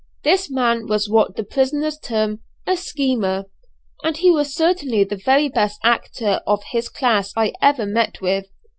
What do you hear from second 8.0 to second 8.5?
with.